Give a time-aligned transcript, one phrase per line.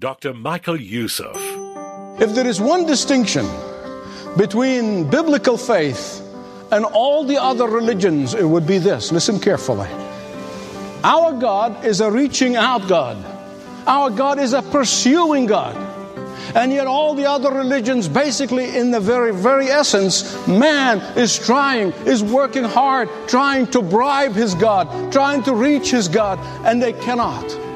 [0.00, 0.32] Dr.
[0.32, 1.36] Michael Youssef.
[2.18, 3.46] If there is one distinction
[4.38, 6.26] between biblical faith
[6.72, 9.12] and all the other religions, it would be this.
[9.12, 9.90] Listen carefully.
[11.04, 13.18] Our God is a reaching out God,
[13.86, 15.76] our God is a pursuing God.
[16.54, 21.92] And yet, all the other religions, basically, in the very, very essence, man is trying,
[22.06, 26.94] is working hard, trying to bribe his God, trying to reach his God, and they
[26.94, 27.69] cannot.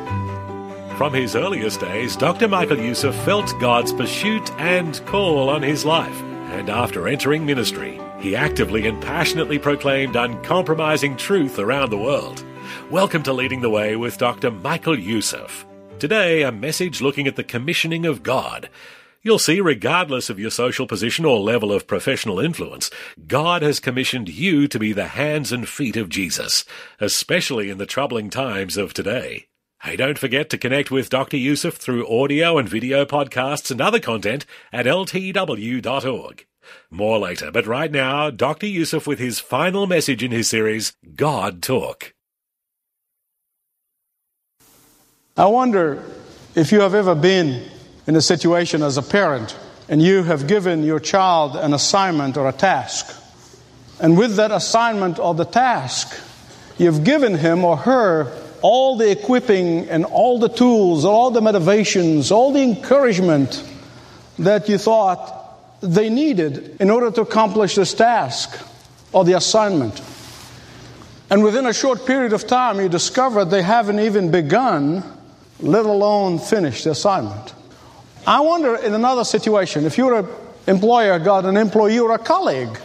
[0.96, 2.46] From his earliest days, Dr.
[2.46, 6.22] Michael Youssef felt God's pursuit and call on his life.
[6.52, 12.44] And after entering ministry, he actively and passionately proclaimed uncompromising truth around the world.
[12.92, 14.52] Welcome to Leading the Way with Dr.
[14.52, 15.66] Michael Youssef.
[15.98, 18.70] Today, a message looking at the commissioning of God.
[19.20, 22.88] You'll see, regardless of your social position or level of professional influence,
[23.26, 26.64] God has commissioned you to be the hands and feet of Jesus,
[27.00, 29.48] especially in the troubling times of today.
[29.84, 31.36] Hey, don't forget to connect with Dr.
[31.36, 36.46] Youssef through audio and video podcasts and other content at ltw.org.
[36.90, 38.66] More later, but right now, Dr.
[38.66, 42.14] Youssef with his final message in his series, God Talk.
[45.36, 46.02] I wonder
[46.54, 47.68] if you have ever been
[48.06, 49.54] in a situation as a parent
[49.90, 53.14] and you have given your child an assignment or a task.
[54.00, 56.18] And with that assignment or the task,
[56.78, 62.32] you've given him or her all the equipping and all the tools, all the motivations,
[62.32, 63.62] all the encouragement
[64.38, 68.58] that you thought they needed in order to accomplish this task
[69.12, 70.00] or the assignment.
[71.28, 75.04] And within a short period of time, you discover they haven't even begun,
[75.60, 77.52] let alone finished the assignment.
[78.26, 80.26] I wonder in another situation, if you're an
[80.66, 82.80] employer, got an employee or a colleague,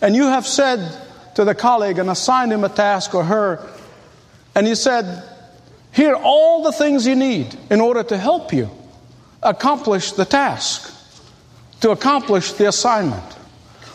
[0.00, 0.80] and you have said
[1.34, 3.60] to the colleague and assigned him a task or her,
[4.56, 5.22] and he said,
[5.92, 8.70] Here are all the things you need in order to help you
[9.42, 10.92] accomplish the task,
[11.82, 13.36] to accomplish the assignment.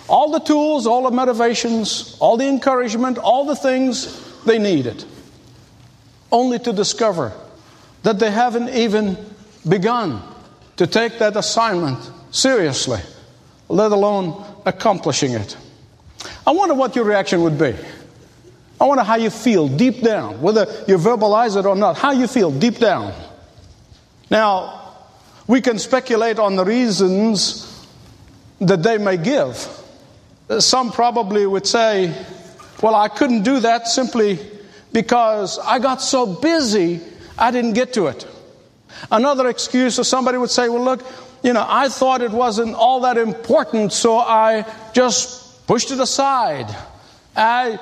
[0.07, 5.03] All the tools, all the motivations, all the encouragement, all the things they needed.
[6.31, 7.33] Only to discover
[8.03, 9.17] that they haven't even
[9.67, 10.21] begun
[10.77, 12.99] to take that assignment seriously,
[13.67, 15.57] let alone accomplishing it.
[16.45, 17.75] I wonder what your reaction would be.
[18.81, 22.25] I wonder how you feel deep down, whether you verbalize it or not, how you
[22.25, 23.13] feel deep down.
[24.31, 24.95] Now,
[25.45, 27.87] we can speculate on the reasons
[28.59, 29.55] that they may give.
[30.57, 32.11] Some probably would say,
[32.81, 34.39] Well, I couldn't do that simply
[34.91, 37.01] because I got so busy
[37.37, 38.25] I didn't get to it.
[39.11, 41.05] Another excuse or somebody would say, Well, look,
[41.43, 46.75] you know, I thought it wasn't all that important, so I just pushed it aside.
[47.35, 47.79] I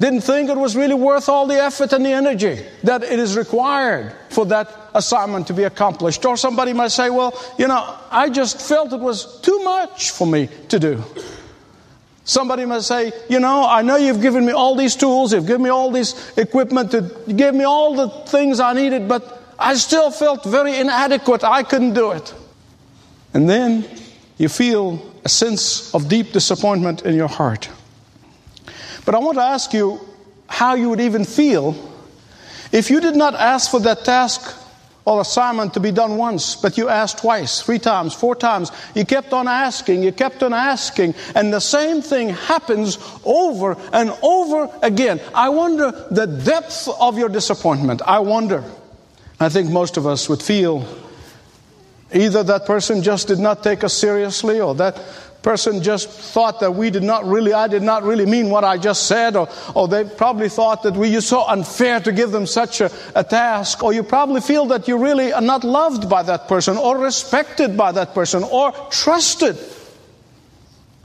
[0.00, 3.36] didn't think it was really worth all the effort and the energy that it is
[3.36, 6.24] required for that assignment to be accomplished.
[6.24, 10.26] Or somebody might say, Well, you know, I just felt it was too much for
[10.26, 11.02] me to do.
[12.24, 15.62] Somebody might say, You know, I know you've given me all these tools, you've given
[15.62, 17.02] me all this equipment, to,
[17.32, 21.44] gave me all the things I needed, but I still felt very inadequate.
[21.44, 22.34] I couldn't do it.
[23.32, 23.86] And then
[24.38, 27.68] you feel a sense of deep disappointment in your heart.
[29.04, 30.00] But I want to ask you
[30.48, 31.74] how you would even feel
[32.72, 34.60] if you did not ask for that task
[35.04, 38.72] or assignment to be done once, but you asked twice, three times, four times.
[38.94, 44.16] You kept on asking, you kept on asking, and the same thing happens over and
[44.22, 45.20] over again.
[45.34, 48.00] I wonder the depth of your disappointment.
[48.06, 48.64] I wonder.
[49.38, 50.86] I think most of us would feel
[52.14, 54.98] either that person just did not take us seriously or that
[55.44, 58.78] person just thought that we did not really, I did not really mean what I
[58.78, 62.46] just said, or, or they probably thought that we you're so unfair to give them
[62.46, 66.22] such a, a task, or you probably feel that you really are not loved by
[66.24, 69.56] that person, or respected by that person, or trusted.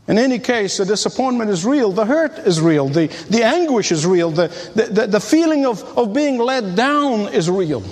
[0.07, 4.07] In any case, the disappointment is real, the hurt is real, the, the anguish is
[4.07, 7.83] real, the, the, the feeling of, of being let down is real.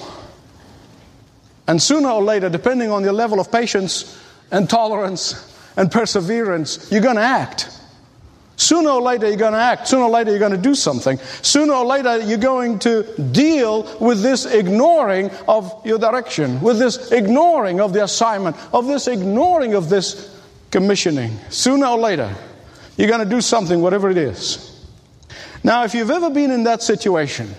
[1.67, 4.17] And sooner or later, depending on your level of patience
[4.49, 7.71] and tolerance and perseverance, you're going to act.
[8.57, 9.87] Sooner or later, you're going to act.
[9.87, 11.19] Sooner or later, you're going to do something.
[11.43, 17.11] Sooner or later, you're going to deal with this ignoring of your direction, with this
[17.11, 20.35] ignoring of the assignment, of this ignoring of this
[20.71, 21.37] commissioning.
[21.49, 22.35] Sooner or later,
[22.97, 24.73] you're going to do something, whatever it is.
[25.63, 27.53] Now, if you've ever been in that situation,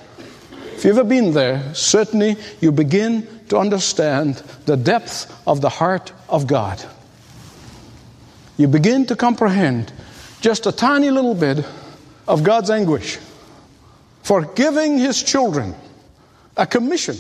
[0.74, 4.36] if you've ever been there, certainly you begin to understand
[4.66, 6.84] the depth of the heart of God.
[8.58, 9.92] You begin to comprehend
[10.40, 11.64] just a tiny little bit
[12.26, 13.18] of God's anguish
[14.24, 15.74] for giving His children
[16.56, 17.16] a commission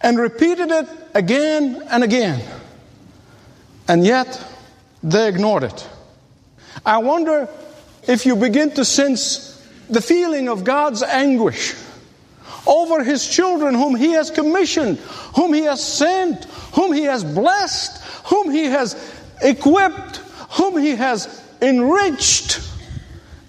[0.00, 2.42] and repeated it again and again.
[3.86, 4.42] And yet,
[5.02, 5.88] they ignored it.
[6.84, 7.48] I wonder
[8.08, 11.74] if you begin to sense the feeling of God's anguish
[12.66, 14.96] over His children, whom He has commissioned,
[15.36, 16.44] whom He has sent,
[16.74, 18.94] whom He has blessed, whom He has
[19.42, 20.16] equipped,
[20.50, 22.60] whom He has enriched,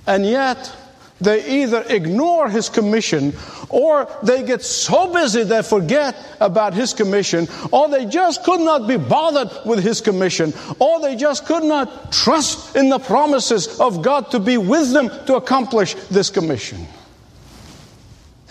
[0.07, 0.75] and yet
[1.21, 3.33] they either ignore his commission
[3.69, 8.88] or they get so busy they forget about his commission, or they just could not
[8.88, 14.01] be bothered with his commission, or they just could not trust in the promises of
[14.01, 16.85] God to be with them to accomplish this commission.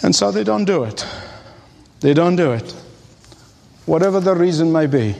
[0.02, 1.06] And so they don't do it.
[2.00, 2.74] They don't do it.
[3.84, 5.14] Whatever the reason may be.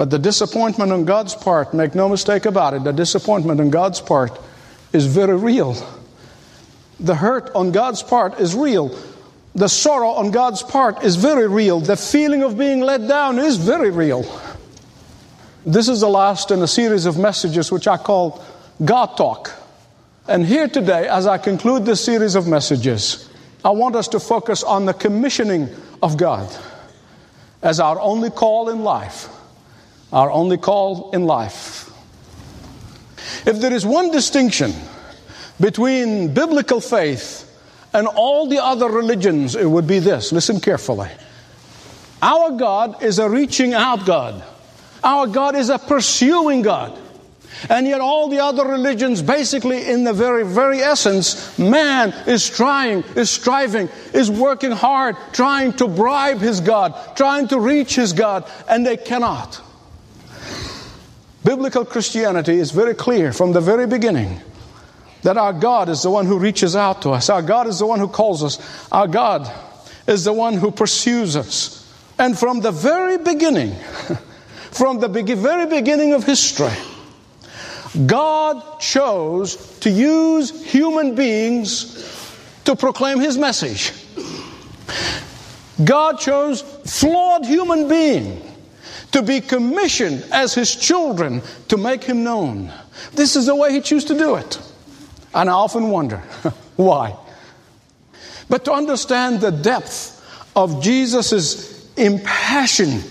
[0.00, 4.00] But the disappointment on God's part, make no mistake about it, the disappointment on God's
[4.00, 4.32] part
[4.94, 5.76] is very real.
[7.00, 8.98] The hurt on God's part is real.
[9.54, 11.80] The sorrow on God's part is very real.
[11.80, 14.24] The feeling of being let down is very real.
[15.66, 18.42] This is the last in a series of messages which I call
[18.82, 19.52] God Talk.
[20.26, 23.28] And here today, as I conclude this series of messages,
[23.62, 25.68] I want us to focus on the commissioning
[26.02, 26.50] of God
[27.60, 29.28] as our only call in life
[30.12, 31.90] our only call in life.
[33.46, 34.72] If there is one distinction
[35.60, 37.46] between biblical faith
[37.92, 40.32] and all the other religions, it would be this.
[40.32, 41.10] Listen carefully.
[42.22, 44.42] Our God is a reaching out God.
[45.02, 46.98] Our God is a pursuing God.
[47.68, 53.02] And yet, all the other religions, basically, in the very, very essence, man is trying,
[53.16, 58.50] is striving, is working hard, trying to bribe his God, trying to reach his God,
[58.68, 59.60] and they cannot.
[61.44, 64.40] Biblical Christianity is very clear from the very beginning
[65.22, 67.30] that our God is the one who reaches out to us.
[67.30, 68.88] Our God is the one who calls us.
[68.92, 69.50] Our God
[70.06, 71.76] is the one who pursues us.
[72.18, 73.74] And from the very beginning,
[74.70, 76.72] from the very beginning of history,
[78.06, 81.96] God chose to use human beings
[82.64, 83.92] to proclaim His message.
[85.82, 88.49] God chose flawed human beings
[89.12, 92.72] to be commissioned as his children to make him known.
[93.12, 94.60] This is the way he chose to do it.
[95.34, 96.18] And I often wonder
[96.76, 97.16] why.
[98.48, 100.16] But to understand the depth
[100.56, 103.02] of Jesus' impassion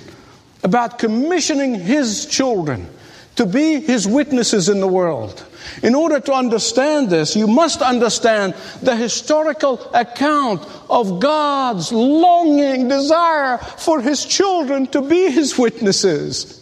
[0.63, 2.89] about commissioning his children
[3.37, 5.45] to be his witnesses in the world.
[5.83, 13.57] In order to understand this, you must understand the historical account of God's longing desire
[13.57, 16.62] for his children to be his witnesses,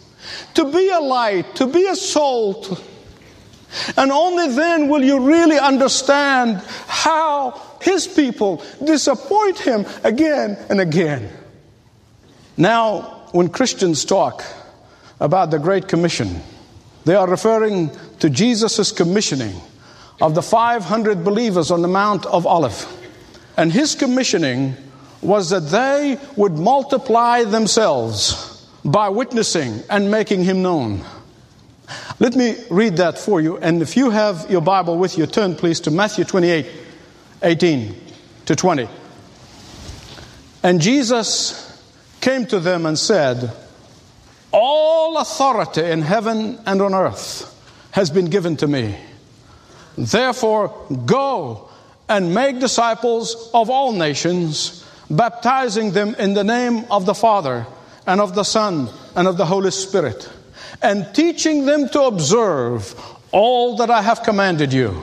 [0.54, 2.84] to be a light, to be a salt.
[3.96, 11.30] And only then will you really understand how his people disappoint him again and again.
[12.56, 14.42] Now, when Christians talk
[15.20, 16.40] about the Great Commission,
[17.04, 19.60] they are referring to Jesus' commissioning
[20.20, 22.86] of the 500 believers on the Mount of Olive.
[23.56, 24.74] And his commissioning
[25.20, 31.04] was that they would multiply themselves by witnessing and making him known.
[32.20, 33.58] Let me read that for you.
[33.58, 36.66] And if you have your Bible with you, turn please to Matthew 28
[37.42, 37.94] 18
[38.46, 38.88] to 20.
[40.62, 41.64] And Jesus
[42.20, 43.52] came to them and said,
[44.50, 47.54] all authority in heaven and on earth
[47.98, 48.94] has been given to me.
[49.96, 50.68] Therefore,
[51.04, 51.68] go
[52.08, 57.66] and make disciples of all nations, baptizing them in the name of the Father
[58.06, 60.30] and of the Son and of the Holy Spirit,
[60.80, 62.94] and teaching them to observe
[63.32, 65.02] all that I have commanded you.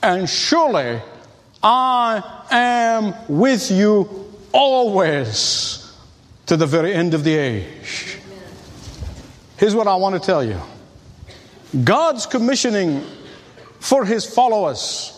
[0.00, 1.02] And surely
[1.64, 5.92] I am with you always
[6.46, 8.18] to the very end of the age.
[9.56, 10.60] Here's what I want to tell you
[11.84, 13.04] God's commissioning
[13.80, 15.14] for his followers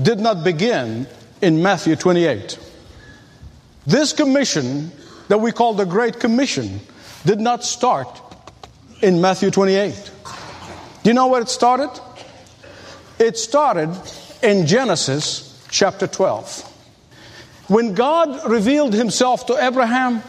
[0.00, 1.06] did not begin
[1.40, 2.58] in Matthew 28.
[3.86, 4.92] This commission
[5.28, 6.80] that we call the Great Commission
[7.24, 8.20] did not start
[9.02, 10.10] in Matthew 28.
[11.02, 11.90] Do you know where it started?
[13.18, 13.90] It started
[14.42, 16.70] in Genesis chapter 12.
[17.68, 20.22] When God revealed himself to Abraham,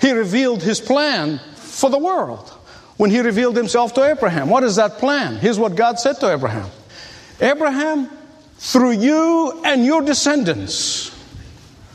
[0.00, 2.55] he revealed his plan for the world.
[2.96, 5.36] When he revealed himself to Abraham, what is that plan?
[5.36, 6.70] Here's what God said to Abraham
[7.40, 8.08] Abraham,
[8.58, 11.12] through you and your descendants,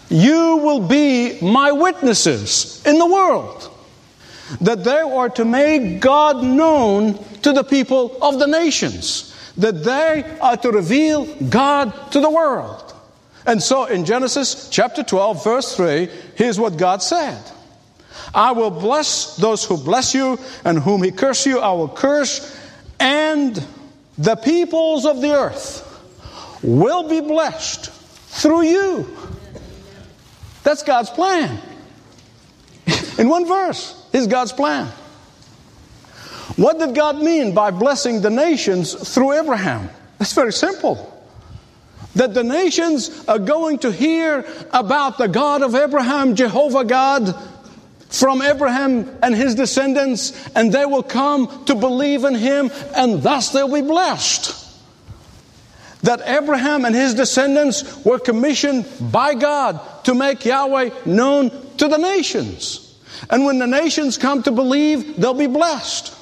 [0.10, 3.68] you will be my witnesses in the world.
[4.60, 9.34] That they are to make God known to the people of the nations.
[9.58, 12.94] That they are to reveal God to the world.
[13.46, 17.42] And so in Genesis chapter 12, verse 3, here's what God said
[18.34, 22.58] I will bless those who bless you, and whom he curse you, I will curse,
[23.00, 23.64] and
[24.18, 25.88] the peoples of the earth
[26.62, 29.18] will be blessed through you.
[30.64, 31.60] That's God's plan.
[33.18, 34.88] In one verse, is God's plan.
[36.56, 39.90] What did God mean by blessing the nations through Abraham?
[40.20, 41.08] That's very simple.
[42.16, 47.34] That the nations are going to hear about the God of Abraham, Jehovah God,
[48.12, 53.50] from Abraham and his descendants, and they will come to believe in him, and thus
[53.50, 54.58] they'll be blessed.
[56.04, 61.98] That Abraham and his descendants were commissioned by God to make Yahweh known to the
[61.98, 63.00] nations.
[63.30, 66.14] And when the nations come to believe, they'll be blessed.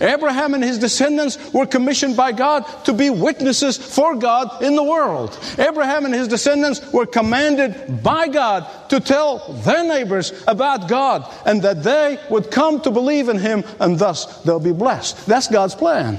[0.00, 4.82] Abraham and his descendants were commissioned by God to be witnesses for God in the
[4.82, 5.38] world.
[5.58, 11.62] Abraham and his descendants were commanded by God to tell their neighbors about God and
[11.62, 15.26] that they would come to believe in him and thus they'll be blessed.
[15.26, 16.18] That's God's plan.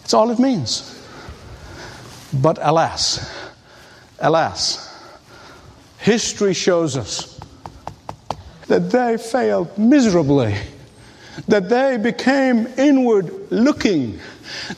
[0.00, 0.94] That's all it means.
[2.32, 3.32] But alas,
[4.18, 4.84] alas,
[5.98, 7.40] history shows us
[8.66, 10.54] that they failed miserably
[11.46, 14.18] that they became inward looking,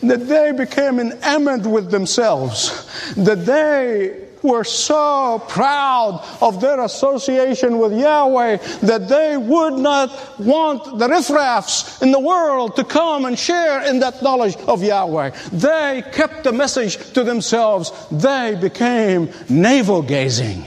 [0.03, 7.93] that they became enamored with themselves, that they were so proud of their association with
[7.93, 13.83] Yahweh that they would not want the riffraffs in the world to come and share
[13.87, 15.31] in that knowledge of Yahweh.
[15.53, 17.93] They kept the message to themselves.
[18.11, 20.65] They became navel gazing.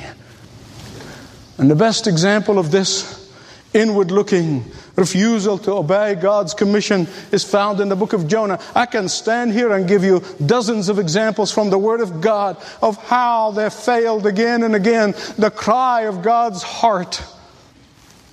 [1.57, 3.31] And the best example of this
[3.73, 8.59] inward looking refusal to obey God's commission is found in the book of Jonah.
[8.75, 12.57] I can stand here and give you dozens of examples from the Word of God
[12.81, 17.23] of how they failed again and again, the cry of God's heart.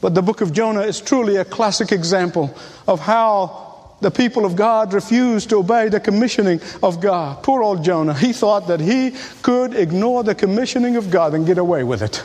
[0.01, 2.55] But the book of Jonah is truly a classic example
[2.87, 7.43] of how the people of God refused to obey the commissioning of God.
[7.43, 8.15] Poor old Jonah.
[8.15, 12.25] He thought that he could ignore the commissioning of God and get away with it.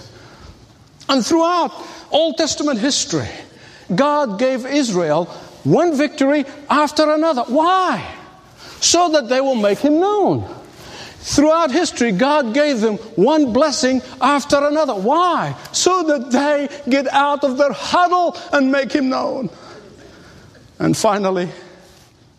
[1.10, 1.72] And throughout
[2.12, 3.28] Old Testament history,
[3.94, 5.26] God gave Israel
[5.64, 7.44] one victory after another.
[7.44, 8.16] Why?
[8.80, 10.48] So that they will make Him known.
[11.20, 14.94] Throughout history, God gave them one blessing after another.
[14.94, 15.58] Why?
[15.72, 19.50] So that they get out of their huddle and make Him known.
[20.78, 21.50] And finally,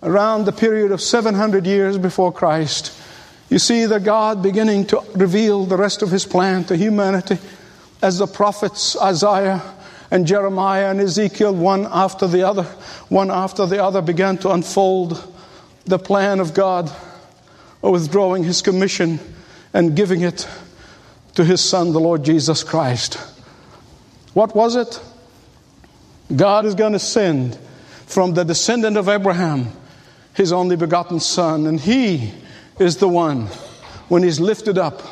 [0.03, 2.97] around the period of 700 years before Christ,
[3.49, 7.39] you see the God beginning to reveal the rest of His plan to humanity
[8.03, 9.63] as the prophets Isaiah
[10.11, 12.65] and Jeremiah and Ezekiel, one after the other,
[13.09, 15.33] one after the other, began to unfold
[15.85, 16.91] the plan of God,
[17.83, 19.21] withdrawing his commission
[19.73, 20.49] and giving it
[21.35, 23.15] to his son, the Lord Jesus Christ.
[24.33, 25.01] What was it?
[26.35, 27.57] God is going to send
[28.07, 29.69] from the descendant of Abraham
[30.35, 32.33] his only begotten son, and he
[32.79, 33.47] is the one,
[34.09, 35.03] when he's lifted up,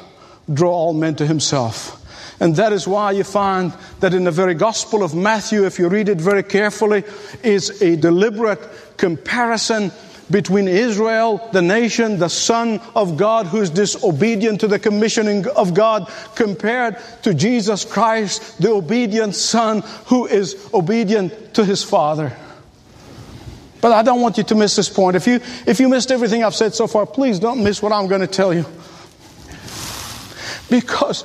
[0.52, 2.03] draw all men to himself.
[2.40, 5.88] And that is why you find that in the very Gospel of Matthew, if you
[5.88, 7.04] read it very carefully,
[7.42, 8.60] is a deliberate
[8.96, 9.92] comparison
[10.30, 15.74] between Israel, the nation, the Son of God who is disobedient to the commissioning of
[15.74, 22.34] God, compared to Jesus Christ, the obedient Son who is obedient to his Father.
[23.80, 25.14] But I don't want you to miss this point.
[25.14, 28.06] If you, if you missed everything I've said so far, please don't miss what I'm
[28.06, 28.64] going to tell you.
[30.70, 31.24] Because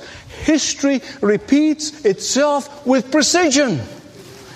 [0.50, 3.80] history repeats itself with precision.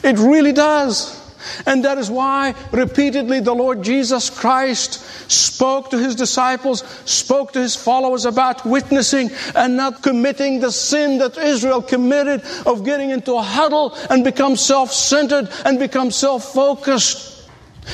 [0.02, 1.22] It really does.
[1.66, 4.94] And that is why repeatedly the Lord Jesus Christ
[5.30, 11.18] spoke to his disciples, spoke to his followers about witnessing and not committing the sin
[11.18, 16.52] that Israel committed of getting into a huddle and become self centered and become self
[16.52, 17.34] focused.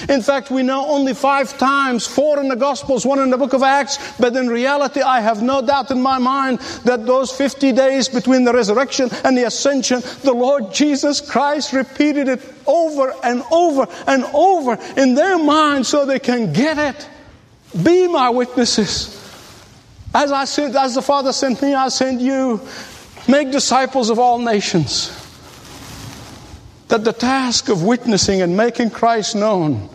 [0.08, 3.52] In fact, we know only five times, four in the Gospels, one in the book
[3.52, 7.72] of Acts, but in reality, I have no doubt in my mind that those 50
[7.72, 13.42] days between the resurrection and the ascension, the Lord Jesus Christ repeated it over and
[13.50, 17.08] over and over in their mind so they can get it.
[17.82, 19.16] Be my witnesses.
[20.14, 22.60] As I said, as the Father sent me, I send you.
[23.28, 25.19] Make disciples of all nations
[26.90, 29.88] that the task of witnessing and making Christ known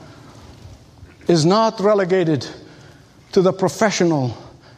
[1.28, 2.48] is not relegated
[3.34, 4.36] to the professional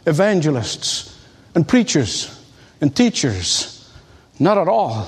[0.08, 1.16] evangelists
[1.54, 2.44] and preachers
[2.82, 3.92] and teachers.
[4.40, 5.08] Not at all.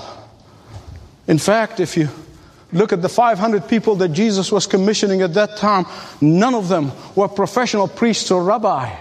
[1.26, 2.08] In fact, if you
[2.72, 5.86] look at the 500 people that Jesus was commissioning at that time,
[6.20, 8.94] none of them were professional priests or rabbi.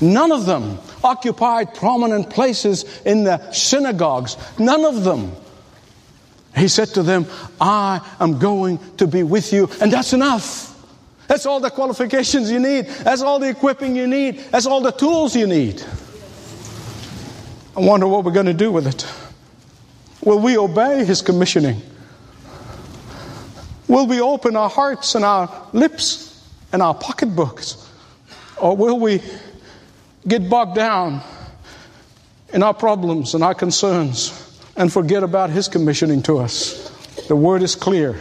[0.00, 4.38] None of them occupied prominent places in the synagogues.
[4.58, 5.32] None of them
[6.56, 7.26] he said to them,
[7.60, 10.68] I am going to be with you, and that's enough.
[11.28, 12.86] That's all the qualifications you need.
[12.86, 14.40] That's all the equipping you need.
[14.50, 15.80] That's all the tools you need.
[17.76, 19.06] I wonder what we're going to do with it.
[20.24, 21.80] Will we obey His commissioning?
[23.86, 27.88] Will we open our hearts and our lips and our pocketbooks?
[28.60, 29.22] Or will we
[30.26, 31.22] get bogged down
[32.52, 34.49] in our problems and our concerns?
[34.80, 36.88] And forget about His commissioning to us.
[37.28, 38.18] The word is clear.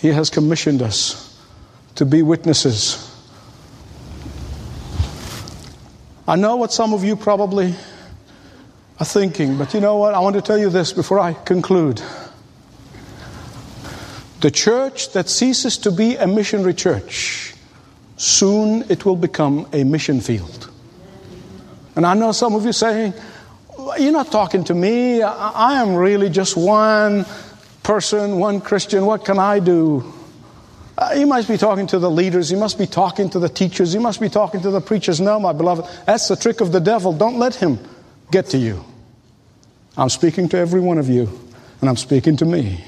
[0.00, 1.38] He has commissioned us
[1.96, 3.14] to be witnesses.
[6.26, 7.74] I know what some of you probably
[8.98, 10.14] are thinking, but you know what?
[10.14, 12.00] I want to tell you this before I conclude.
[14.40, 17.52] The church that ceases to be a missionary church,
[18.16, 20.70] soon it will become a mission field.
[21.94, 23.12] And I know some of you saying,
[23.98, 25.22] you're not talking to me.
[25.22, 27.24] I, am really just one
[27.82, 29.06] person, one Christian.
[29.06, 30.12] What can I do?
[30.98, 32.50] Uh, you must be talking to the leaders.
[32.50, 33.94] You must be talking to the teachers.
[33.94, 35.20] You must be talking to the preachers.
[35.20, 37.12] No, my beloved, that's the trick of the devil.
[37.12, 37.78] Don't let him
[38.30, 38.82] get to you.
[39.96, 41.28] I'm speaking to every one of you,
[41.80, 42.84] and I'm speaking to me.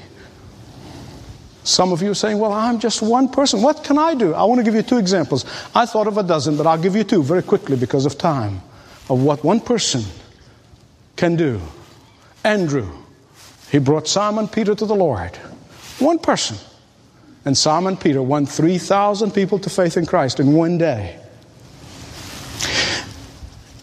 [1.63, 3.61] Some of you are saying, Well, I'm just one person.
[3.61, 4.33] What can I do?
[4.33, 5.45] I want to give you two examples.
[5.75, 8.61] I thought of a dozen, but I'll give you two very quickly because of time
[9.09, 10.03] of what one person
[11.19, 11.59] can do.
[12.45, 12.89] Andrew,
[13.69, 15.35] he brought Simon Peter to the Lord.
[15.99, 16.55] One person.
[17.43, 21.19] And Simon Peter won 3,000 people to faith in Christ in one day.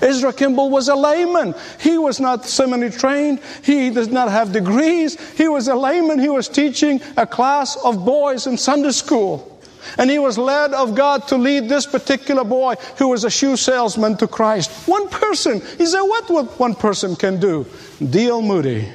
[0.01, 1.55] Ezra Kimball was a layman.
[1.79, 3.41] He was not seminary trained.
[3.63, 5.21] He does not have degrees.
[5.37, 6.19] He was a layman.
[6.19, 9.56] He was teaching a class of boys in Sunday school.
[9.99, 13.57] And he was led of God to lead this particular boy who was a shoe
[13.57, 14.71] salesman to Christ.
[14.89, 15.61] One person.
[15.79, 17.67] He said, What what one person can do?
[17.99, 18.43] D.L.
[18.43, 18.89] Moody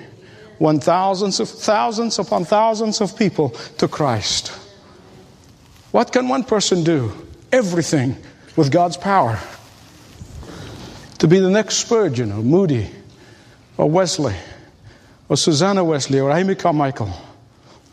[0.60, 3.49] won thousands of thousands upon thousands of people
[3.80, 4.49] to Christ.
[5.91, 7.12] What can one person do?
[7.51, 8.15] Everything
[8.56, 9.39] with God's power.
[11.19, 12.89] To be the next Spurgeon or Moody
[13.77, 14.36] or Wesley
[15.30, 17.12] or Susanna Wesley or Amy Carmichael.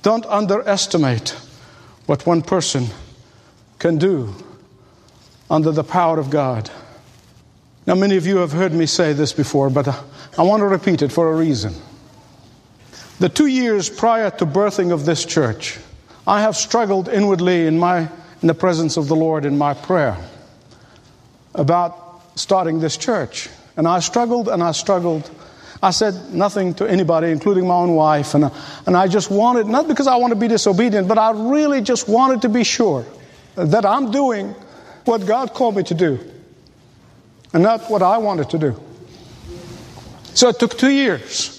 [0.03, 1.37] Don't underestimate
[2.09, 2.87] what one person
[3.79, 4.35] can do
[5.51, 6.71] under the power of God.
[7.87, 10.03] Now, many of you have heard me say this before, but uh,
[10.39, 11.75] I want to repeat it for a reason.
[13.19, 15.79] The two years prior to birthing of this church,
[16.27, 18.09] I have struggled inwardly in, my,
[18.41, 20.17] in the presence of the Lord in my prayer
[21.55, 23.51] about starting this church.
[23.77, 25.31] And I struggled and I struggled
[25.83, 28.35] I said nothing to anybody, including my own wife.
[28.35, 28.51] And,
[28.87, 32.09] and I just wanted, not because I want to be disobedient, but I really just
[32.09, 33.07] wanted to be sure
[33.55, 34.55] that I'm doing
[35.05, 36.19] what God called me to do
[37.53, 38.83] and not what I wanted to do.
[40.35, 41.55] So it took two years.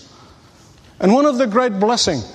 [0.99, 2.29] And one of the great blessings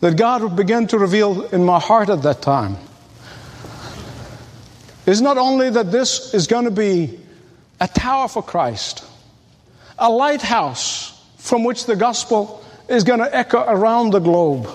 [0.00, 2.76] that God began to reveal in my heart at that time
[5.04, 7.18] is not only that this is going to be
[7.80, 9.04] a tower for Christ
[10.02, 11.01] a lighthouse
[11.42, 14.68] from which the gospel is going to echo around the globe.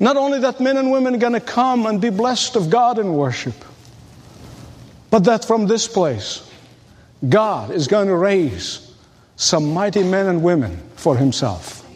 [0.00, 2.98] Not only that men and women are going to come and be blessed of God
[2.98, 3.54] in worship,
[5.10, 6.42] but that from this place,
[7.26, 8.92] God is going to raise
[9.36, 11.86] some mighty men and women for Himself.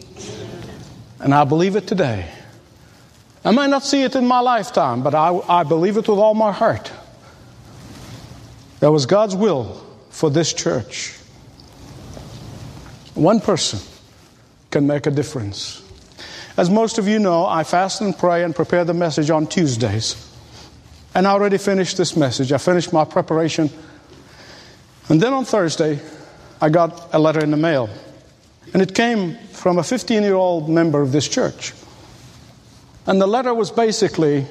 [1.19, 2.29] And I believe it today.
[3.43, 6.33] I might not see it in my lifetime, but I, I believe it with all
[6.33, 6.93] my heart.
[8.79, 11.17] That was God's will for this church.
[13.15, 13.79] One person
[14.71, 15.81] can make a difference.
[16.57, 20.29] As most of you know, I fast and pray and prepare the message on Tuesdays.
[21.15, 22.51] And I already finished this message.
[22.51, 23.69] I finished my preparation.
[25.09, 25.99] And then on Thursday,
[26.61, 27.89] I got a letter in the mail.
[28.73, 31.73] And it came from a 15 year old member of this church.
[33.05, 34.45] And the letter was basically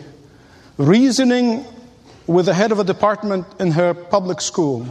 [0.77, 1.65] reasoning
[2.27, 4.87] with the head of a department in her public school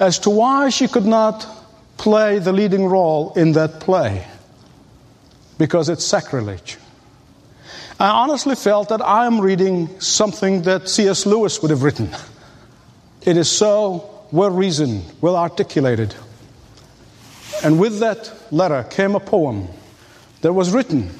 [0.00, 1.46] as to why she could not
[1.96, 4.26] play the leading role in that play
[5.58, 6.78] because it's sacrilege.
[7.98, 11.26] I honestly felt that I am reading something that C.S.
[11.26, 12.10] Lewis would have written.
[13.22, 16.14] It is so well reasoned, well articulated.
[17.62, 19.68] And with that letter came a poem
[20.40, 21.10] that was written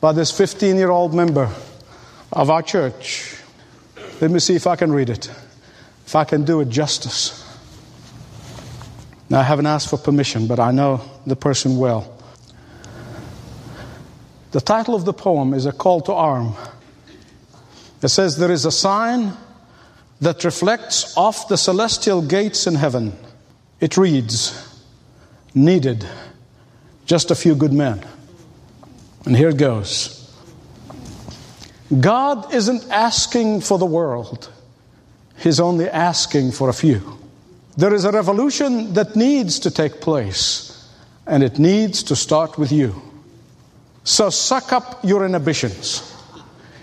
[0.00, 1.50] by this 15 year old member
[2.30, 3.34] of our church.
[4.20, 5.30] Let me see if I can read it,
[6.06, 7.44] if I can do it justice.
[9.30, 12.14] Now, I haven't asked for permission, but I know the person well.
[14.52, 16.54] The title of the poem is A Call to Arm.
[18.02, 19.34] It says, There is a sign
[20.20, 23.12] that reflects off the celestial gates in heaven.
[23.80, 24.64] It reads,
[25.54, 26.06] Needed,
[27.04, 28.04] just a few good men.
[29.26, 30.14] And here it goes
[32.00, 34.50] God isn't asking for the world,
[35.36, 37.18] He's only asking for a few.
[37.78, 40.84] There is a revolution that needs to take place,
[41.28, 42.92] and it needs to start with you.
[44.02, 46.02] So suck up your inhibitions.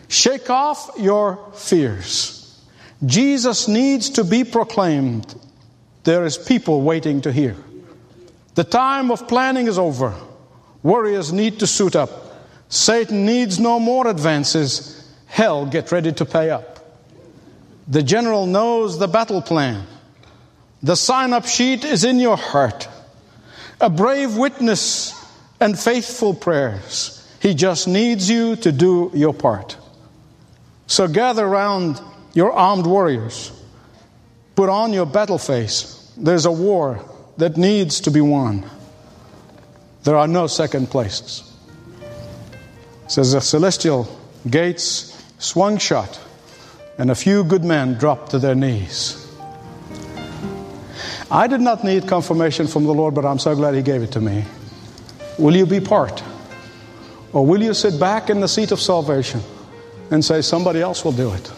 [0.08, 2.64] Shake off your fears.
[3.06, 5.36] Jesus needs to be proclaimed.
[6.06, 7.58] There is people waiting to hear.
[8.54, 10.14] The time of planning is over.
[10.82, 12.10] Warriors need to suit up.
[12.70, 15.14] Satan needs no more advances.
[15.28, 16.80] Hell, get ready to pay up.
[17.86, 19.86] The general knows the battle plan.
[20.86, 22.88] The sign up sheet is in your heart.
[23.82, 25.20] A brave witness
[25.60, 27.28] and faithful prayers.
[27.42, 29.78] He just needs you to do your part.
[30.86, 32.00] So gather around
[32.36, 33.52] your armed warriors.
[34.56, 36.14] Put on your battle face.
[36.18, 37.04] There's a war
[37.38, 38.64] that needs to be won.
[40.04, 41.52] There are no second places.
[43.08, 44.08] Says the celestial
[44.48, 46.22] gates swung shut,
[47.00, 49.25] and a few good men dropped to their knees.
[51.32, 54.12] I did not need confirmation from the Lord, but I'm so glad He gave it
[54.12, 54.46] to me.
[55.40, 56.24] Will you be part?
[57.34, 59.42] Or will you sit back in the seat of salvation
[60.12, 61.52] and say, somebody else will do it?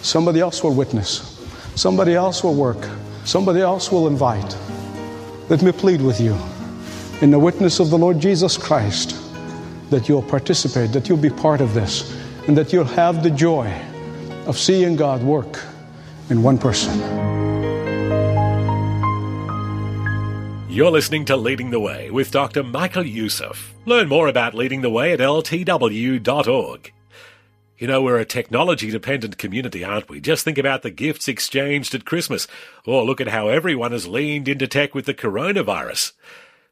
[0.00, 1.44] Somebody else will witness.
[1.74, 2.88] Somebody else will work.
[3.24, 4.56] Somebody else will invite.
[5.48, 6.36] Let me plead with you
[7.20, 9.16] in the witness of the Lord Jesus Christ
[9.90, 13.70] that you'll participate, that you'll be part of this, and that you'll have the joy
[14.46, 15.60] of seeing God work
[16.30, 17.29] in one person.
[20.70, 22.62] You're listening to Leading the Way with Dr.
[22.62, 23.74] Michael Youssef.
[23.86, 26.92] Learn more about Leading the Way at ltw.org.
[27.76, 30.20] You know, we're a technology dependent community, aren't we?
[30.20, 32.46] Just think about the gifts exchanged at Christmas,
[32.86, 36.12] or look at how everyone has leaned into tech with the coronavirus.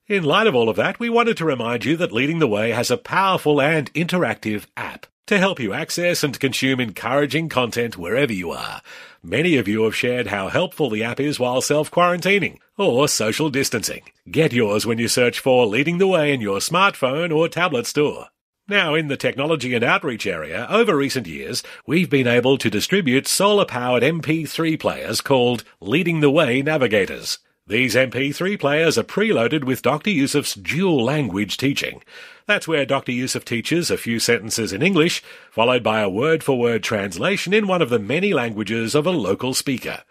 [0.09, 2.71] In light of all of that, we wanted to remind you that Leading the Way
[2.71, 8.33] has a powerful and interactive app to help you access and consume encouraging content wherever
[8.33, 8.81] you are.
[9.23, 13.51] Many of you have shared how helpful the app is while self quarantining or social
[13.51, 14.01] distancing.
[14.31, 18.29] Get yours when you search for Leading the Way in your smartphone or tablet store.
[18.67, 23.27] Now, in the technology and outreach area, over recent years, we've been able to distribute
[23.27, 27.41] solar powered MP3 players called Leading the Way Navigators.
[27.69, 30.09] These MP3 players are preloaded with Dr.
[30.09, 32.03] Youssef's dual language teaching.
[32.47, 33.13] That's where Dr.
[33.13, 37.67] Youssef teaches a few sentences in English, followed by a word for word translation in
[37.67, 40.03] one of the many languages of a local speaker.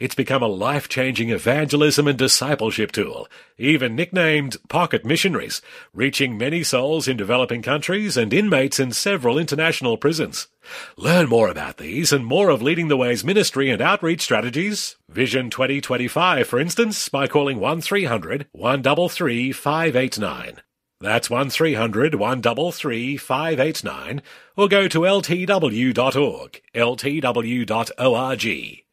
[0.00, 3.28] It's become a life changing evangelism and discipleship tool,
[3.58, 9.96] even nicknamed Pocket Missionaries, reaching many souls in developing countries and inmates in several international
[9.96, 10.48] prisons.
[10.96, 15.50] Learn more about these and more of Leading the Way's ministry and outreach strategies, Vision
[15.50, 20.62] 2025 for instance, by calling 1300 133 589.
[21.00, 24.22] That's 1300 133 589
[24.56, 28.83] or go to ltw.org, ltw.org.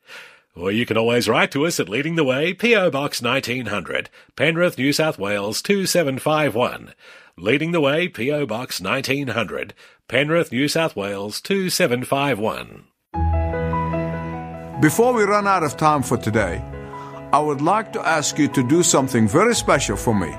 [0.56, 4.78] Or you can always write to us at Leading the Way, PO Box 1900, Penrith,
[4.78, 6.94] New South Wales 2751.
[7.38, 9.74] Leading the Way, PO Box 1900,
[10.10, 12.84] Penrith, New South Wales 2751.
[14.82, 16.62] Before we run out of time for today,
[17.32, 20.36] I would like to ask you to do something very special for me.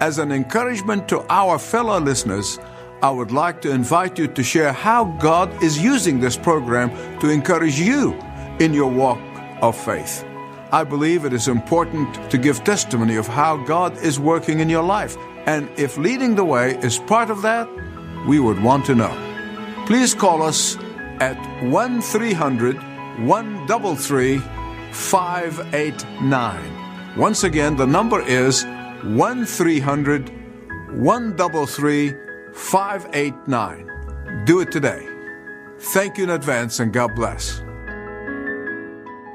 [0.00, 2.58] As an encouragement to our fellow listeners,
[3.02, 6.90] I would like to invite you to share how God is using this program
[7.20, 8.12] to encourage you
[8.60, 9.18] in your walk
[9.62, 10.24] of faith.
[10.72, 14.82] I believe it is important to give testimony of how God is working in your
[14.82, 15.16] life.
[15.46, 17.68] And if leading the way is part of that,
[18.26, 19.14] we would want to know.
[19.86, 20.76] Please call us
[21.20, 22.76] at 1 300
[23.24, 24.38] 133
[24.90, 27.16] 589.
[27.16, 28.64] Once again, the number is
[29.04, 30.30] 1 300
[30.98, 32.14] 133
[32.52, 34.44] 589.
[34.44, 35.08] Do it today.
[35.78, 37.62] Thank you in advance and God bless.